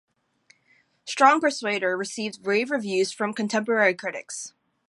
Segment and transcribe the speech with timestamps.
[1.05, 4.55] "Strong Persuader" received rave reviews from contemporary critics.